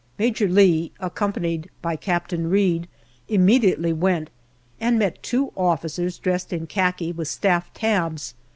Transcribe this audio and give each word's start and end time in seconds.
Major 0.17 0.47
Lee, 0.47 0.91
accompanied 0.99 1.69
by 1.83 1.95
Captain 1.95 2.49
Reid, 2.49 2.87
immediately 3.27 3.93
went, 3.93 4.31
and 4.79 4.97
met 4.97 5.21
two 5.21 5.53
officers 5.55 6.17
dressed 6.17 6.51
in 6.51 6.65
khaki 6.65 7.11
with 7.11 7.27
Staff 7.27 7.71
tabs. 7.75 8.33